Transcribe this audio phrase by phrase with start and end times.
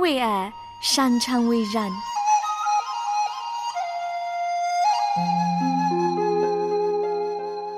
[0.00, 1.92] 为爱，擅长为人。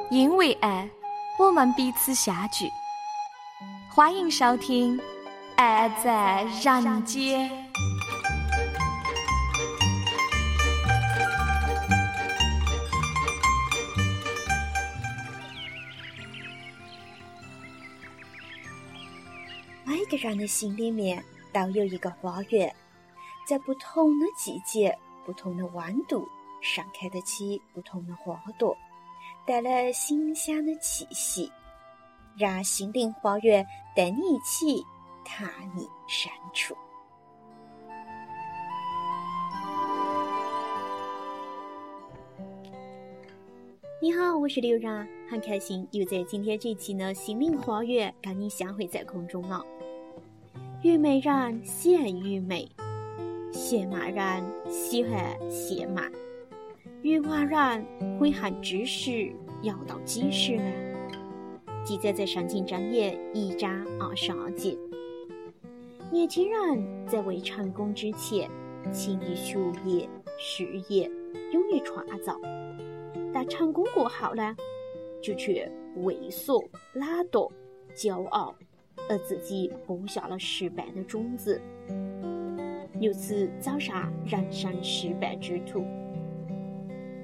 [0.09, 0.89] 因为爱，
[1.37, 2.71] 我们彼此相聚。
[3.91, 4.97] 欢迎收听
[5.57, 7.51] 《爱在人间》。
[19.85, 22.75] 每个人的心里面都有一个花园，
[23.47, 26.27] 在不同的季节、不同的温度，
[26.61, 28.77] 盛开得起不同的花朵。
[29.45, 31.51] 带来馨香的气息，
[32.37, 34.85] 让心灵花园带你一起
[35.25, 36.77] 踏你深处。
[44.01, 49.61] 你好，我是刘然，很开心又在今天这期呢心灵花园跟你相会在空中了。
[50.83, 52.69] 虞美人喜爱虞美，
[53.53, 56.11] 闲马人喜欢闲马。
[57.03, 57.87] 欲望人
[58.19, 60.65] 会喊知识要到几时呢？
[61.85, 64.77] 记载在《上经》章也一章二十二节。
[66.11, 68.51] 年轻人在未成功之前，
[68.93, 71.09] 勤于学业、事业，
[71.53, 72.35] 勇于创造；
[73.33, 74.57] 但成功过后呢，
[75.23, 76.61] 就却畏缩、
[76.95, 77.49] 懒惰、
[77.95, 78.53] 骄傲，
[79.09, 81.61] 而自己播下了失败的种子，
[83.01, 85.85] 由此走上人生失败之途。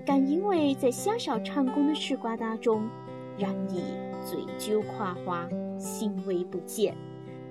[0.05, 2.89] 但因为在享受成功的时光当中，
[3.37, 3.83] 人易
[4.25, 6.95] 醉酒狂欢，行为不检，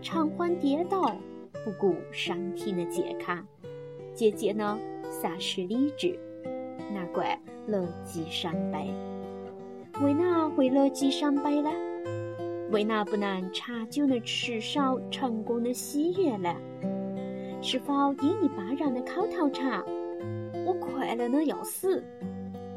[0.02, 1.16] 常欢跌倒，
[1.64, 3.46] 不顾身体的健康，
[4.14, 4.78] 渐渐呢
[5.10, 6.20] 丧失理智，
[6.92, 8.94] 难怪乐极生悲。
[10.02, 11.72] 为哪会乐极生悲呢？
[12.70, 16.54] 为哪不能长久的持守成功的喜悦呢？
[17.62, 19.84] 是否因一般人的口头禅
[20.66, 22.04] “我快乐的要死”？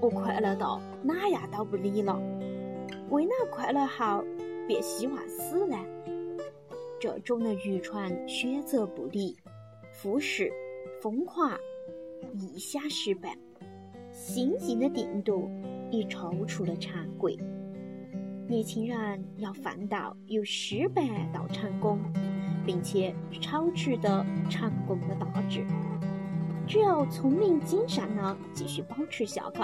[0.00, 2.18] 我快乐到哪样都不理了，
[3.10, 4.24] 为哪快乐后
[4.66, 5.76] 便希望死呢？
[7.00, 9.36] 这种的愚蠢选择不理、
[10.00, 10.50] 忽视、
[11.02, 11.58] 疯狂、
[12.38, 13.36] 臆想失败、
[14.12, 15.50] 心境的定夺，
[15.90, 17.36] 已超出了常规。
[18.50, 19.96] 年轻人要奋斗，
[20.26, 22.00] 由失败到成功，
[22.66, 23.14] 并且
[23.48, 25.64] 保持的成功的大志。
[26.66, 29.60] 只有聪明谨慎呢，继续保持下去。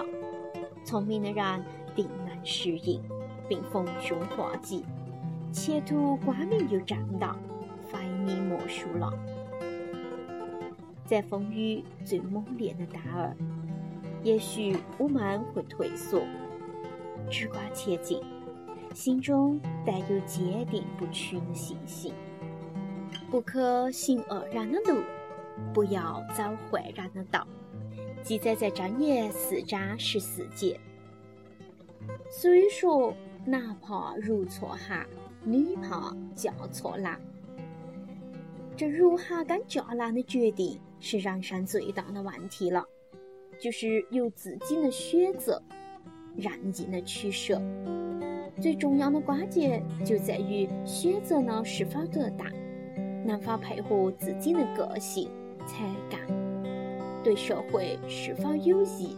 [0.85, 1.65] 聪明的人
[1.97, 3.03] 定能适应，
[3.49, 4.85] 并逢凶化吉，
[5.51, 7.37] 前途光明又正大，
[7.89, 9.13] 非你莫属了。
[11.05, 13.37] 在风雨最猛烈的当儿，
[14.23, 16.23] 也许我们会退缩，
[17.29, 18.21] 只管前进，
[18.97, 22.15] 心中带有坚定不屈的信心。
[23.31, 25.03] 不可行恶然的路，
[25.75, 27.47] 不要走坏人的道。
[28.23, 30.81] 记载在正言四章十四节。
[32.31, 33.15] 所以说，
[33.45, 35.07] 男怕入错行，
[35.45, 37.21] 女怕嫁错郎。
[38.79, 42.83] 这入行跟嫁郎的决定是人生最大的问题了，
[43.61, 45.63] 就是由自己的选择，
[46.37, 47.61] 任意的取舍。
[48.61, 52.47] 最重要的关键就在于选择呢是否得当，
[53.25, 55.29] 能否配合自己的个性
[55.67, 56.21] 才干。
[57.23, 59.17] 对社会是否有益？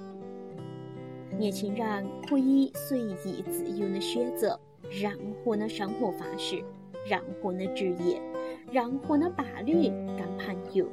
[1.39, 4.59] 年轻人可以随意自由的选择
[4.91, 5.13] 任
[5.45, 6.65] 何的生活方式、
[7.07, 8.21] 任何的职业、
[8.73, 10.89] 任何的伴侣跟朋友，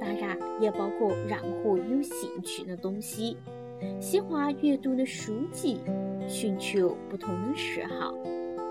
[0.00, 3.36] 当然也包括任何有兴趣的东西，
[4.00, 5.80] 喜欢阅读的书籍，
[6.28, 8.14] 寻求不同的嗜好，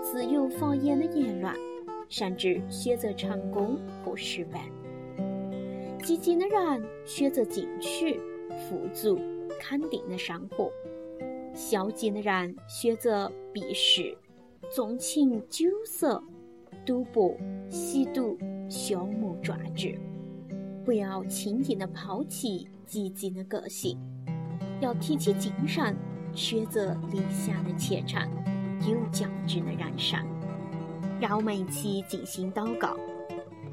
[0.02, 1.54] 自由发言的言论，
[2.08, 4.68] 甚至选择成功或失败。
[6.02, 8.20] 积极的人选择进取、
[8.68, 9.18] 富足、
[9.60, 10.70] 肯定的生活；
[11.54, 14.16] 消极的人选择避世、
[14.74, 16.22] 纵情酒色、
[16.84, 17.36] 赌博、
[17.68, 18.36] 吸毒、
[18.68, 19.96] 消磨壮志。
[20.84, 23.96] 不要轻易的抛弃积极的个性，
[24.82, 25.96] 要提起精神，
[26.34, 28.20] 选择理想的前程、
[28.80, 30.18] 有价值的人生。
[31.20, 32.96] 让我们一起进行祷告，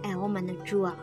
[0.04, 0.96] 爱我们的主啊！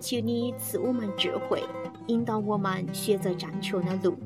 [0.00, 1.62] 求你赐我们智慧，
[2.08, 4.16] 引导我们选择正确的路。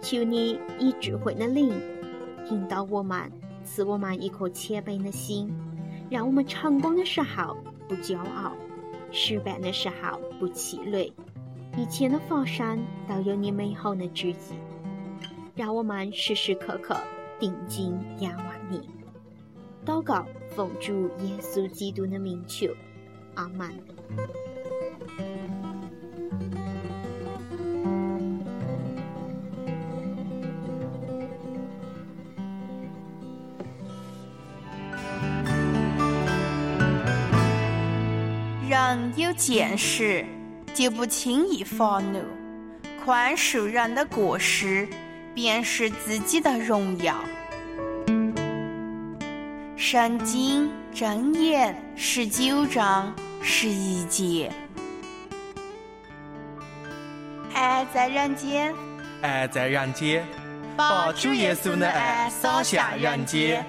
[0.00, 1.70] 求你以智慧的灵
[2.50, 3.30] 引导我们，
[3.64, 5.54] 赐我们一颗谦卑的心，
[6.08, 7.54] 让我们成功的时候
[7.86, 8.52] 不骄傲，
[9.12, 11.12] 失败的时候不气馁。
[11.76, 14.34] 一切的发生都有你美好的旨意，
[15.54, 16.96] 让我们时时刻刻
[17.38, 18.88] 定睛仰望你。
[19.84, 22.68] 祷告，奉主耶稣基督的名求。
[23.34, 23.70] 阿曼。
[38.68, 40.26] 人有见识，
[40.76, 42.20] 就不轻易发怒，
[43.02, 44.86] 宽恕人的过失，
[45.34, 47.14] 便是自己的荣耀。
[49.74, 54.52] 圣经箴言十九章十一节：
[57.54, 58.74] 爱在人间，
[59.22, 60.22] 爱在人间，
[60.76, 63.64] 把主耶稣的爱洒向人间。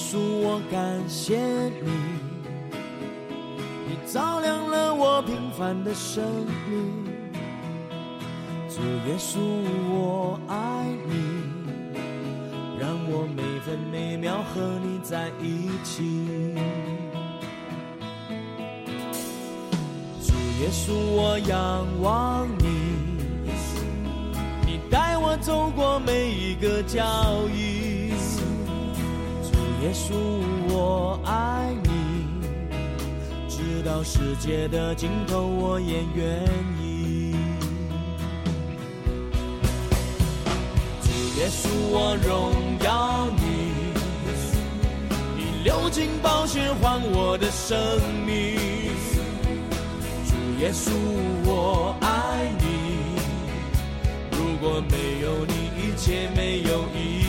[0.00, 1.38] 稣，我感谢
[1.84, 1.90] 你，
[3.86, 6.24] 你照亮了我平凡的生
[6.68, 7.04] 命。
[8.70, 9.38] 主耶稣，
[9.90, 11.12] 我爱你，
[12.80, 16.54] 让我每分每秒和你在一起。
[20.24, 20.32] 主
[20.62, 22.64] 耶稣，我仰望你，
[24.64, 27.02] 你带我走过每一个脚
[27.54, 27.99] 印。
[29.82, 30.12] 耶稣，
[30.68, 32.26] 我爱你，
[33.48, 36.44] 直到世界的尽头，我也愿
[36.78, 37.34] 意。
[41.00, 42.52] 主耶稣，我荣
[42.84, 43.42] 耀你，
[45.34, 47.78] 你流尽宝血换我的生
[48.26, 48.58] 命。
[50.28, 50.90] 主耶稣，
[51.46, 52.64] 我爱你，
[54.32, 57.19] 如果没有你，一切没有意义。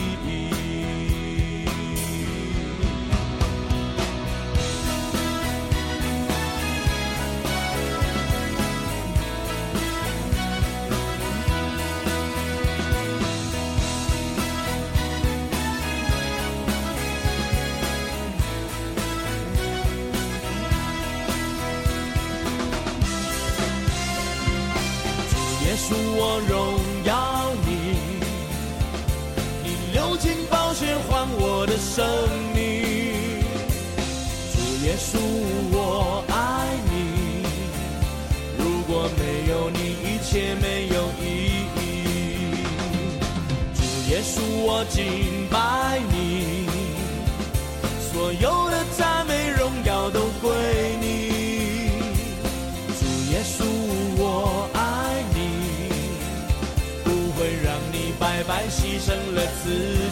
[58.42, 59.70] 白白牺牲了自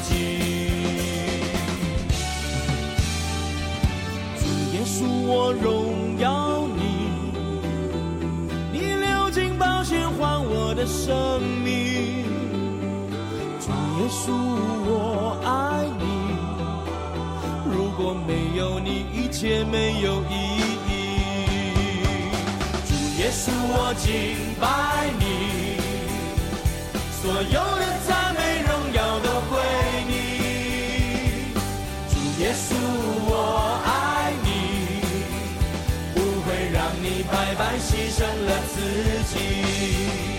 [0.08, 0.10] 己，
[4.38, 6.82] 主耶稣，我荣耀你，
[8.72, 12.24] 你流尽宝血换我的生命。
[13.58, 13.68] 主
[13.98, 14.30] 耶稣，
[14.86, 16.04] 我爱你，
[17.68, 20.34] 如果没有你，一切没有意
[20.86, 20.90] 义。
[22.86, 24.08] 主耶稣，我敬
[24.60, 25.24] 拜你。
[27.22, 28.19] 所有的赞
[38.10, 38.80] 牲了自
[39.32, 40.29] 己，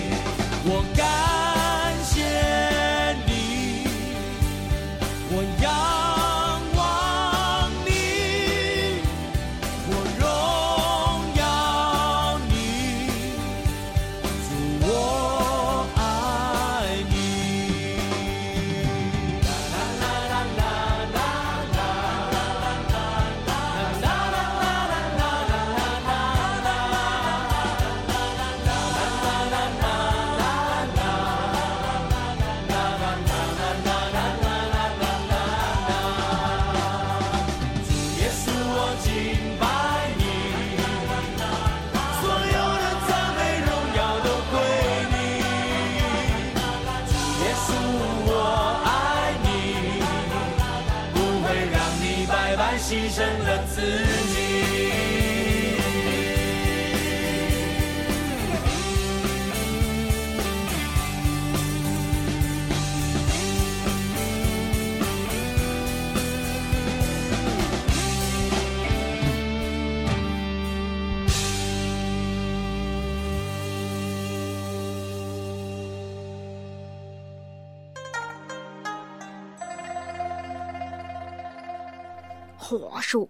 [82.78, 83.28] 话说，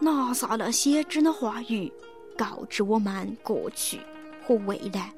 [0.00, 1.92] 拿撒勒先知的话语，
[2.36, 4.00] 告知我们过去
[4.46, 5.12] 和未来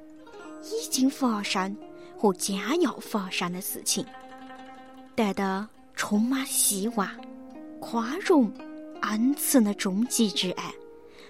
[0.63, 1.77] 已经发生
[2.17, 4.05] 和将要发生的事情，
[5.15, 7.09] 带着充满希望、
[7.81, 8.53] 宽容、
[9.03, 10.73] 恩慈的终极之爱，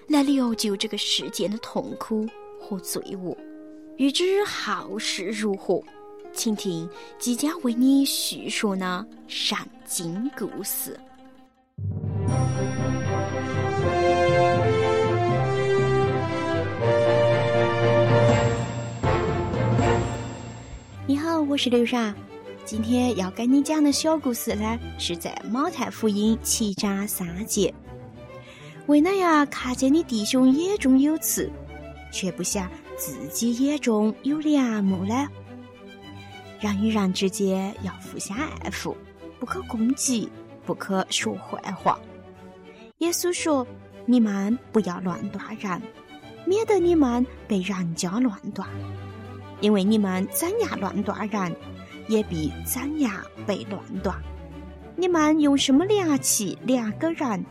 [0.09, 2.29] 来疗救这个世界的痛苦
[2.61, 3.37] 和罪恶。
[3.97, 5.83] 欲知后事如何，
[6.33, 6.89] 请听
[7.19, 10.99] 即将为你叙述的圣经故事。
[21.07, 22.15] 你好，我是刘莎。
[22.65, 27.73] 今天要跟你讲的小故事呢，是在马太福音七章三节。
[28.87, 31.51] 为哪样看见你弟兄眼中有刺，
[32.11, 35.29] 却不想自己眼中有梁木呢？
[36.61, 38.97] 人与人之间要互相爱护，
[39.39, 40.31] 不可攻击，
[40.65, 41.99] 不可说坏话。
[42.99, 43.67] 耶稣说
[44.07, 45.83] ：“你们不要乱断人，
[46.47, 48.69] 免得你们被人家乱断。
[49.61, 51.57] 因为你们怎样乱断人，
[52.07, 53.13] 也必怎样
[53.47, 54.17] 被乱断。
[54.97, 57.45] 你们用什么量器量个人，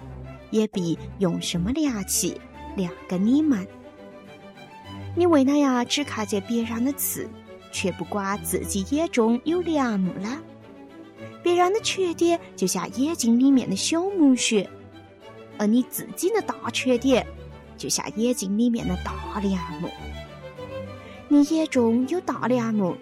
[0.50, 2.40] 也必用什么量器
[2.78, 3.68] 量个你们。
[5.16, 7.28] 你为哪样只看见别人的刺，
[7.72, 10.42] 却不管自己眼中有梁木呢？
[11.44, 14.70] 别人的缺点就像眼睛里面的小木屑。”
[15.58, 17.26] 而你自己的大缺点，
[17.78, 19.90] 就像眼睛里面的大梁木。
[21.28, 22.96] 你眼中有大梁木，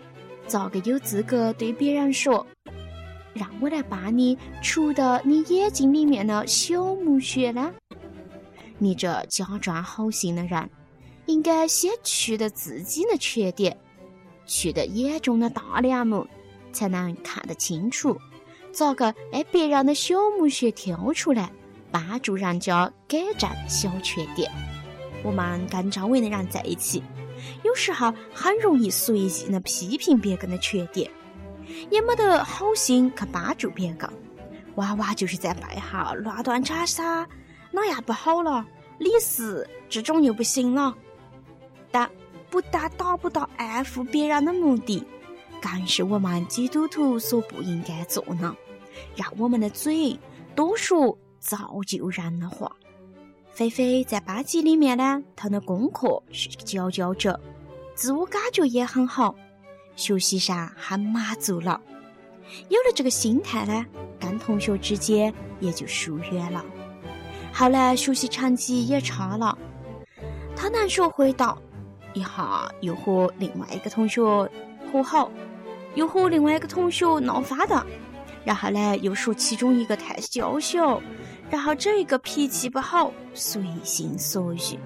[0.48, 2.46] 咋个有资格对别人说
[3.34, 7.74] ：“让我来帮你除掉你眼睛里面的小木屑呢？”
[8.78, 10.70] 你这假装好心的人，
[11.26, 13.78] 应该先去掉自己的缺点，
[14.46, 16.26] 去掉眼中的大梁木，
[16.72, 18.18] 才能看得清楚，
[18.72, 21.52] 咋个把别人的小木屑挑出来？
[21.92, 24.52] 帮助人家改正小缺点。
[25.24, 27.04] 我们跟周围的人在一起，
[27.64, 31.12] 有时候很容易随意的批评别个的缺点，
[31.90, 34.12] 也没得好心去帮助别个，
[34.76, 37.28] 娃娃就是在背后乱断插沙，
[37.72, 38.66] 哪样不好了？
[38.98, 40.96] 李四这种又不行了。
[41.92, 42.10] 但
[42.50, 45.04] 不但达不到爱护别人的目的，
[45.62, 48.56] 更是我们基督徒所不应该做的。
[49.16, 50.20] 让我们的嘴
[50.56, 51.16] 多说。
[51.42, 52.72] 造就人的话，
[53.50, 57.38] 菲菲在班级里面呢，她的功课是佼佼者，
[57.96, 59.36] 自我感觉也很好，
[59.96, 61.82] 学习上很满足了。
[62.70, 63.86] 有了这个心态呢，
[64.20, 66.64] 跟同学之间也就疏远了。
[67.52, 69.58] 后来学习成绩也差了，
[70.56, 71.58] 他能说会到，
[72.14, 74.22] 一下又和另外一个同学
[74.92, 75.32] 和好，
[75.96, 77.86] 又和另外一个同学闹翻的，
[78.44, 81.02] 然后呢，又说其中一个太娇小。
[81.50, 84.80] 然后这一个脾气不好，随心所欲。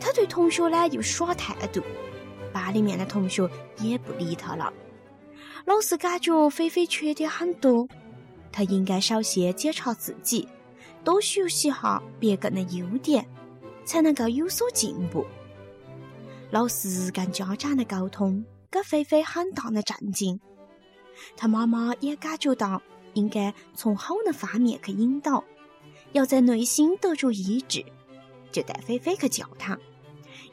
[0.00, 1.80] 他对同学呢又耍态度，
[2.52, 3.48] 班里面的同学
[3.78, 4.72] 也不理他了。
[5.66, 7.86] 老师感觉菲菲缺点很多，
[8.50, 10.48] 他应该首先检查自己，
[11.04, 13.24] 多学习下别个的优点，
[13.84, 15.24] 才能够有所进步。
[16.50, 20.40] 老师跟家长的沟通给菲菲很大的震惊，
[21.36, 22.80] 他妈妈也感觉到
[23.14, 25.44] 应该从好的方面去引导。
[26.12, 27.84] 要在内心得着医治，
[28.50, 29.78] 就带菲菲去教堂，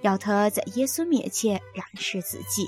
[0.02, 2.68] 要他在耶稣面前认识自己。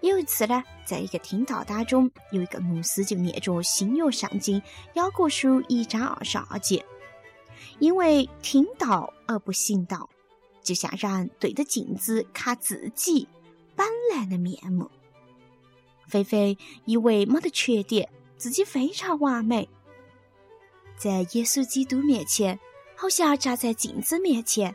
[0.00, 4.62] 有一次呢，在一个听道当中，有一个牧师就念着新约圣经
[4.94, 6.84] 雅各书一章二十二节
[7.80, 10.08] ：“因为听道而不行道，
[10.62, 13.26] 就像人对着镜子看自己
[13.74, 14.88] 本来的面目。”
[16.10, 19.68] 菲菲以为没得缺点，自己非常完美。
[20.98, 22.60] 在耶稣基督面前，
[22.94, 24.74] 好像站在镜子面前，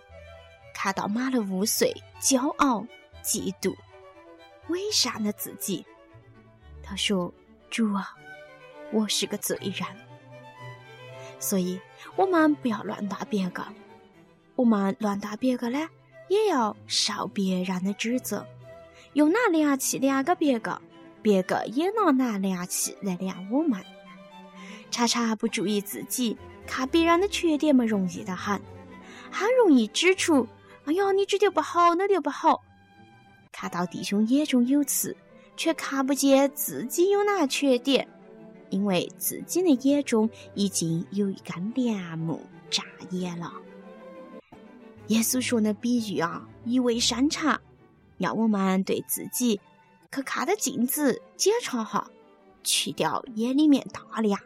[0.73, 2.87] 看到满了污秽、骄傲、
[3.23, 3.75] 嫉妒、
[4.69, 5.85] 伪善的自己。
[6.81, 7.31] 他说
[7.69, 8.15] ：“主啊，
[8.91, 9.85] 我是个罪人。”
[11.39, 11.79] 所以，
[12.15, 13.63] 我们不要乱打别个。
[14.55, 15.87] 我们乱打别个呢，
[16.29, 18.47] 也要受别人的指责。
[19.13, 20.81] 用拿量器量个别个，
[21.25, 23.83] 别个也拿拿量器来量我们。
[24.91, 28.61] 常常不注意自己，看别人的缺点么容易的很，
[29.31, 30.47] 很容易指出
[30.85, 32.61] ：“哎呀，你这点不好，那点不好。”
[33.51, 35.17] 看到弟兄眼中有刺，
[35.57, 38.07] 却看不见自己有哪缺点，
[38.69, 42.39] 因为自己的眼中已经有一根梁木
[42.69, 43.51] 扎眼了。
[45.07, 47.59] 耶稣说的比喻啊，意味深长，
[48.19, 49.59] 让我们对自己
[50.15, 52.07] 去看着镜子检查下，
[52.63, 54.39] 去掉眼里面大梁。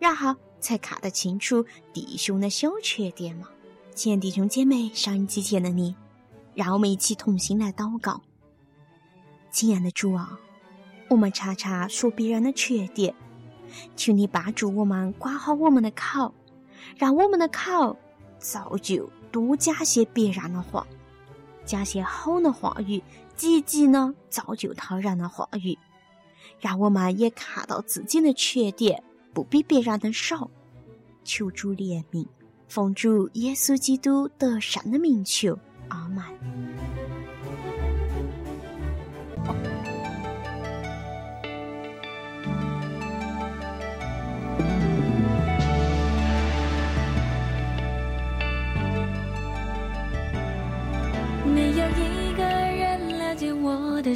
[0.00, 3.46] 然后才看得清楚弟兄的小缺点嘛？
[3.94, 5.94] 亲爱弟兄姐妹，上一期前的你，
[6.54, 8.20] 让我们一起同心来祷告。
[9.52, 10.38] 亲爱的主啊，
[11.08, 13.14] 我们常常说别人的缺点，
[13.94, 16.34] 求你帮助我们管好我们的口，
[16.96, 17.96] 让我们的口
[18.38, 20.86] 造就多讲些别人的话，
[21.64, 23.02] 讲些好的话语，
[23.36, 25.78] 积极呢造就他人的话语，
[26.58, 29.02] 让我们也看到自己的缺点
[29.32, 30.50] 不比别人的少。
[31.22, 32.26] 求主怜悯，
[32.68, 36.24] 奉主耶稣基督得胜的名求，阿门。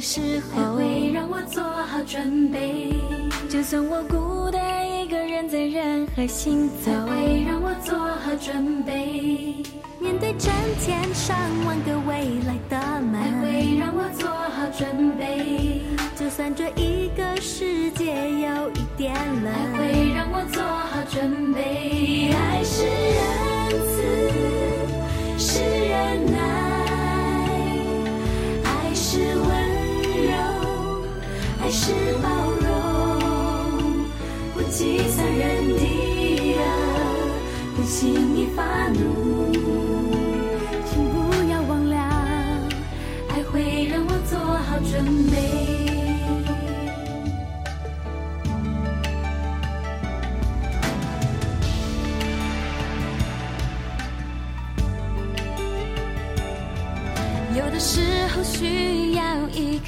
[0.01, 2.95] 时候，会让我做好准备。
[3.47, 9.63] 就算我孤单一个人在人海行走，会让我做好准备。
[9.99, 12.80] 面对成千上万个未来的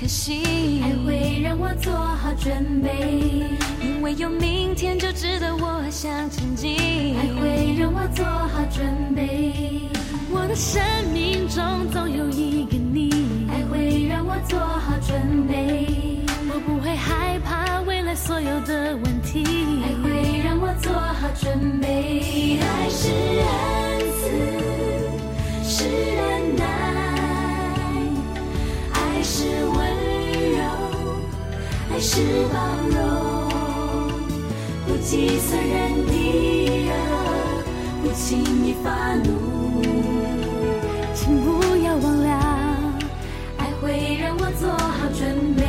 [0.04, 3.48] 一颗心，爱会让我做好准备，
[3.82, 6.76] 因为有明天就值得我向前进。
[7.18, 8.86] 爱会让我做好准
[9.16, 9.80] 备，
[10.30, 10.82] 我的生
[11.14, 15.88] 命中总有一个你，爱会让我做好准备，
[16.54, 19.46] 我不会害怕未来所有的问题，
[19.84, 22.60] 爱会让我做好准备。
[22.60, 23.73] 爱是仁
[32.06, 32.20] 是
[32.52, 33.00] 包容，
[34.86, 36.12] 不计算人的
[36.90, 36.92] 恶，
[38.04, 39.82] 不轻易发怒。
[41.16, 42.30] 请不要忘了，
[43.58, 45.64] 爱会让我做好准备。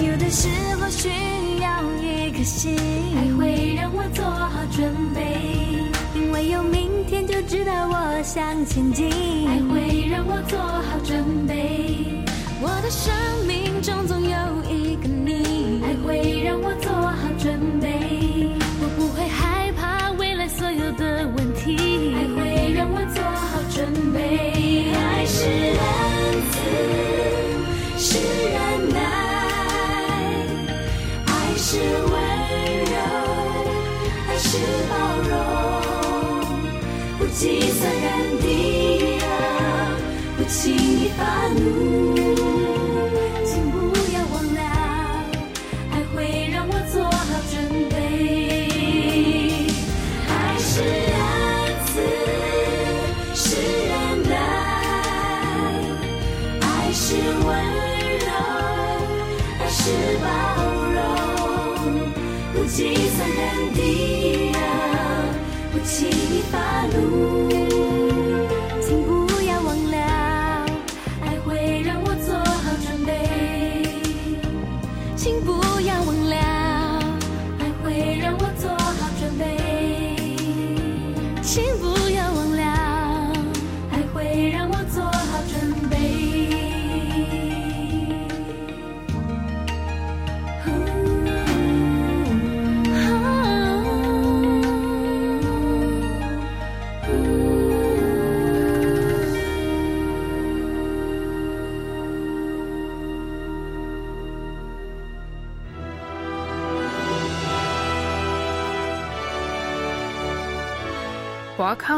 [0.00, 0.48] 有的时
[0.80, 1.10] 候需
[1.60, 2.74] 要一颗心，
[3.18, 5.20] 爱会让我做好准备。
[6.14, 9.10] 因为有明天就知道我向前进，
[9.46, 12.24] 爱会让我做好准备。
[12.60, 13.14] 我的生
[13.46, 14.36] 命中总有
[14.68, 17.88] 一个你，爱会让我做好准备。
[18.80, 21.76] 我不会害怕未来所有的问题，
[22.16, 24.90] 爱会让我做好准备。
[24.92, 25.46] 爱是
[25.78, 25.78] 仁
[26.50, 26.58] 慈，
[27.96, 28.18] 是
[28.50, 28.56] 忍
[28.90, 28.98] 耐，
[31.26, 31.78] 爱是
[32.10, 32.12] 温
[32.90, 32.94] 柔，
[34.26, 34.58] 爱是
[34.90, 34.92] 包
[35.28, 35.32] 容。
[37.20, 38.06] 不计算人
[38.40, 38.44] 的
[39.20, 39.24] 恶，
[40.38, 41.22] 不轻易发
[41.54, 41.97] 怒。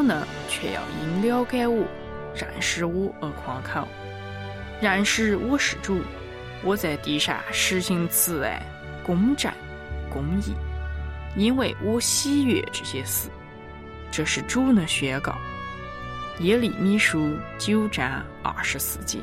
[0.02, 1.86] 呢，却要因了解我、
[2.34, 3.86] 认识我而夸口。
[4.80, 6.00] 认识我是主，
[6.62, 8.62] 我在地上实行慈爱、
[9.04, 9.52] 公正、
[10.10, 10.54] 公义，
[11.36, 13.28] 因为我喜悦这些事。
[14.10, 15.36] 这是主的宣告。
[16.40, 19.18] 耶利米书九章二十四节。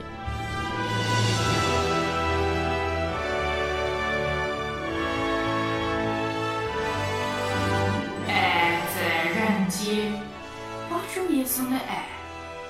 [11.57, 12.05] 稣的爱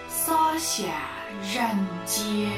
[0.07, 0.87] 洒向
[1.41, 2.49] 人间。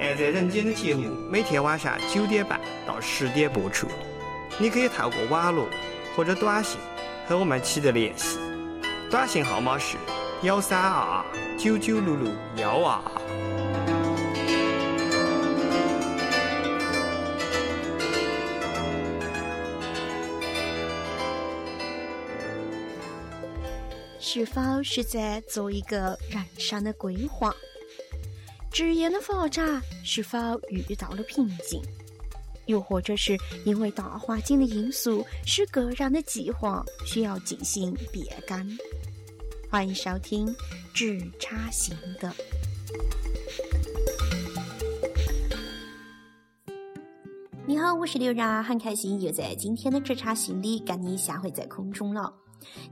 [0.00, 3.86] 爱在人间的节目每天晚上九点半到十点播出，
[4.58, 5.68] 你可以透过网络
[6.18, 6.80] 或者短信
[7.28, 8.40] 和我们取得联系，
[9.08, 9.96] 短信号码是
[10.42, 11.24] 幺三二二
[11.56, 13.12] 九九六六幺二二。
[24.18, 27.54] 是否是在做一个人生的规划？
[28.72, 30.36] 职业的发展是否
[30.68, 31.80] 遇到了瓶颈？
[32.68, 38.78] 又或者是因为大环境的因素，使个人的计划需要进行变更？
[39.70, 40.46] 欢迎收听
[40.92, 42.28] 《职场心得》。
[47.66, 52.30] 你好，我是刘然，很开心又在今天的职场心理跟你相会在空中了。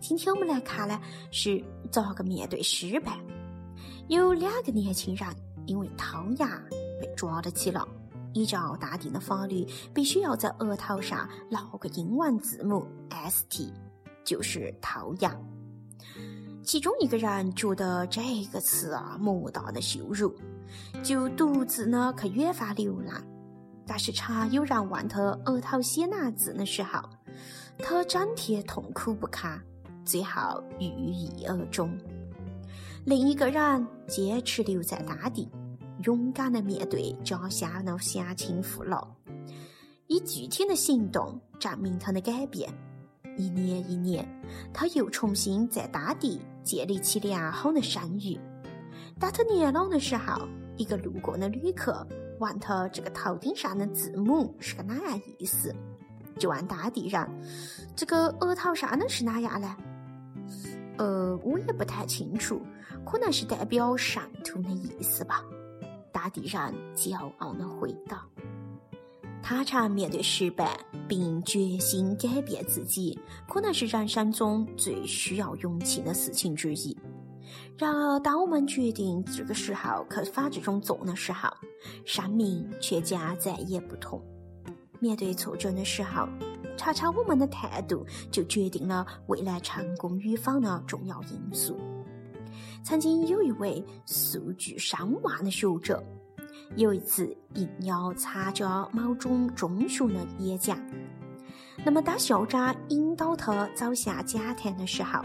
[0.01, 0.99] 今天我们来看呢，
[1.31, 3.13] 是咋个面对失败？
[4.09, 5.29] 有两个年轻人
[5.67, 6.47] 因为偷牙
[6.99, 7.83] 被抓了起来。
[8.37, 12.87] 依照当地的法律，必须要在额头上烙个英文字母
[13.31, 13.73] ST，
[14.27, 15.35] 就是偷牙。
[16.63, 18.21] 其中一个人觉得这
[18.53, 20.37] 个词啊莫大的羞辱，
[21.03, 23.25] 就独自呢去远方流浪。
[23.87, 27.01] 但是常有人问他额头写哪字的时候，
[27.79, 29.59] 他整天痛苦不堪，
[30.05, 31.97] 最后郁郁而终。
[33.07, 35.49] 另一个人坚持留在当地。
[36.05, 39.09] 勇敢的面对家乡的乡亲父老，
[40.07, 42.73] 以具体的行动证明他的改变。
[43.39, 44.27] 一年一年，
[44.73, 48.39] 他又重新在当地建立起良好的声誉。
[49.19, 52.07] 当他年老的时候，一个路过的旅客
[52.39, 55.75] 问他这个头顶上的字母是个哪样意思，
[56.39, 57.27] 就问当地人
[57.97, 59.77] ：“这个额头上的是哪样呢？”
[60.99, 62.61] 呃，我也不太清楚，
[63.05, 65.45] 可能是代表上图的意思吧。
[66.17, 68.27] 当地人骄傲的回答
[69.45, 76.97] ：“他常面对失败，并决心改变自己，可能是人生中最需要勇气的事情之一。
[77.77, 81.51] 然而，当我们决定这个时候去往这种做的时候，
[82.07, 84.19] 生命却将再也不同。
[84.99, 86.27] 面对挫折的时候，
[86.79, 91.77] 查查我们的态度，就决定了未来成功与否的重要因素。”
[92.87, 96.01] 曾经有一位素具上万的学者，
[96.77, 100.79] 有一次应邀参加某种中学的演讲。
[101.85, 105.21] 那么，当校长引导他走向讲台的时候，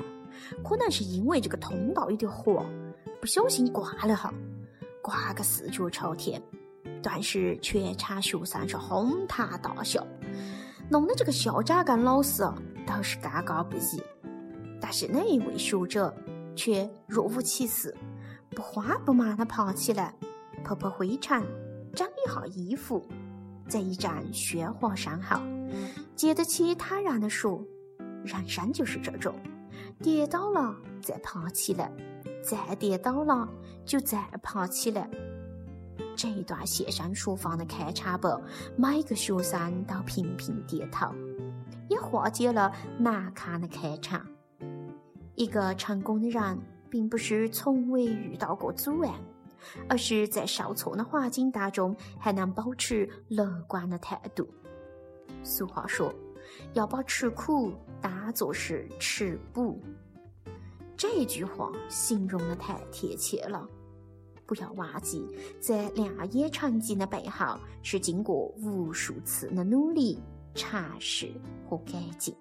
[0.63, 2.65] 可能是因为这个通道有点滑，
[3.19, 4.33] 不小心挂了哈，
[5.03, 6.41] 挂个四脚朝天。
[7.03, 10.03] 顿时，全场学生是哄堂大笑，
[10.89, 12.41] 弄得这个校长跟老师
[12.87, 14.01] 都是尴尬不已。
[14.81, 16.11] 但是那一位学者。
[16.63, 17.91] 却若无其事，
[18.51, 20.13] 不慌不忙地爬起来，
[20.63, 21.43] 拍拍灰尘，
[21.95, 23.03] 整理好衣服，
[23.67, 25.41] 在一阵喧哗山后，
[26.15, 27.65] 接得起坦然地说
[28.23, 29.33] ：“人生就是这种，
[30.03, 31.91] 跌倒了再爬起来，
[32.43, 33.49] 再跌倒了
[33.83, 35.09] 就再爬起来。”
[36.15, 38.39] 这一段现身说法的开场白，
[38.77, 41.07] 每个学生都频频点头，
[41.89, 44.23] 也化解了难堪的开场。
[45.41, 46.55] 一个成功的人，
[46.87, 49.11] 并不是从未遇到过阻碍，
[49.89, 54.47] 而是在受挫的环境当中还能保持乐观的态度。
[55.41, 56.13] 俗话说
[56.73, 59.81] ：“要把吃苦当做是吃补。”
[60.95, 63.67] 这句话形容的太贴切了。
[64.45, 65.25] 不要忘记，
[65.59, 70.19] 在亮眼成绩的背后，是经过无数次的努力、
[70.53, 71.31] 尝试
[71.67, 72.31] 和改进。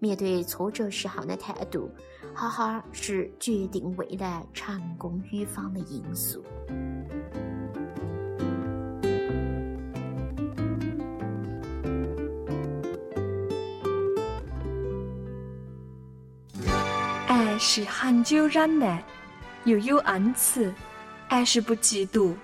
[0.00, 1.90] 面对挫折时候的态度，
[2.34, 6.44] 好好是决定未来成功与否的因素。
[17.26, 19.02] 爱是恒久忍耐，
[19.64, 20.70] 又有恩慈；
[21.28, 22.34] 爱是不嫉妒，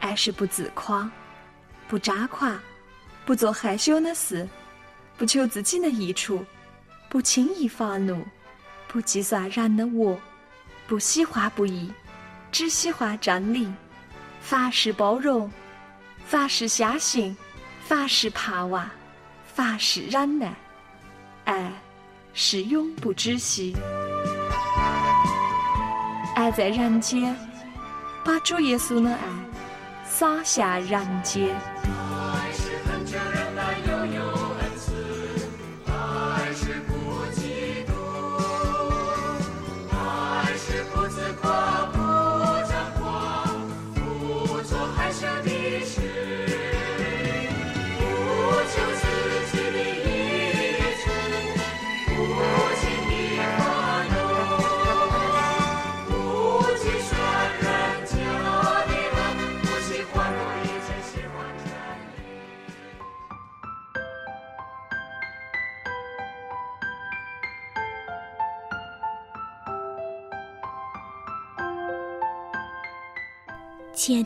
[0.00, 1.10] 爱是不自夸，
[1.88, 2.58] 不张狂，
[3.24, 4.46] 不做害羞的事，
[5.16, 6.44] 不求自己的益处。
[7.14, 8.26] 不轻易发怒，
[8.88, 10.18] 不计算人的我，
[10.88, 11.92] 不喜欢不义，
[12.50, 13.72] 只喜欢真理。
[14.40, 15.48] 凡事包容，
[16.26, 17.36] 凡事相信，
[17.86, 18.90] 凡事盼望，
[19.46, 20.52] 凡事忍耐，
[21.44, 21.70] 爱
[22.32, 23.76] 是永不止息。
[26.34, 27.36] 爱在人间，
[28.24, 29.20] 把主耶稣的爱
[30.04, 31.54] 洒下人间。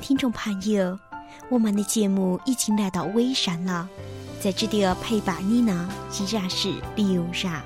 [0.09, 0.99] 听众朋友，
[1.51, 3.87] 我们的节目已经来到尾声了，
[4.40, 5.87] 在这里陪伴你呢
[6.18, 7.62] 依然是刘然。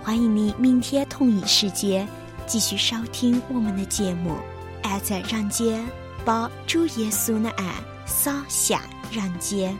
[0.00, 2.06] 欢迎你明天同一时间
[2.46, 4.36] 继续收听我们的节目。
[4.84, 5.84] 爱在人间，
[6.24, 7.74] 把主耶稣的爱
[8.06, 9.76] 洒向人间。